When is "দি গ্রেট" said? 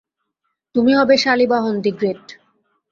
1.83-2.25